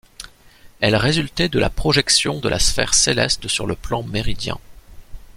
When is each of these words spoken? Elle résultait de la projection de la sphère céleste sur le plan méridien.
Elle 0.79 0.95
résultait 0.95 1.47
de 1.47 1.59
la 1.59 1.69
projection 1.69 2.39
de 2.39 2.49
la 2.49 2.57
sphère 2.57 2.95
céleste 2.95 3.47
sur 3.47 3.67
le 3.67 3.75
plan 3.75 4.01
méridien. 4.01 4.57